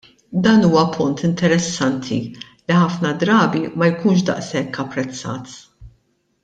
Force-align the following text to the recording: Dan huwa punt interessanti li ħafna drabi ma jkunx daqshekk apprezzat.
Dan 0.45 0.61
huwa 0.67 0.83
punt 0.95 1.19
interessanti 1.27 2.17
li 2.31 2.79
ħafna 2.79 3.13
drabi 3.25 3.63
ma 3.77 3.93
jkunx 3.93 4.29
daqshekk 4.31 4.85
apprezzat. 4.87 5.57